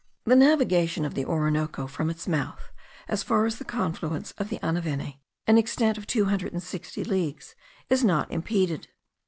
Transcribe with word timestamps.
The 0.23 0.35
navigation 0.35 1.05
of 1.05 1.13
the 1.13 1.25
Orinoco 1.25 1.85
from 1.85 2.09
its 2.09 2.27
mouth 2.27 2.71
as 3.07 3.21
far 3.21 3.45
as 3.45 3.59
the 3.59 3.63
confluence 3.63 4.31
of 4.39 4.49
the 4.49 4.57
Anaveni, 4.63 5.19
an 5.45 5.59
extent 5.59 5.95
of 5.95 6.07
260 6.07 7.03
leagues, 7.03 7.53
is 7.87 8.03
not 8.03 8.31
impeded. 8.31 8.87